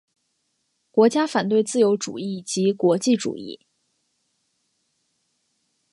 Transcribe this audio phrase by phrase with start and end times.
[0.89, 3.67] 国家主义反对自由主义及国际主义。